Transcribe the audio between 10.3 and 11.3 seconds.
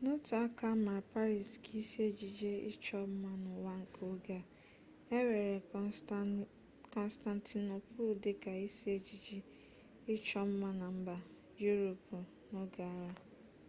mma na mba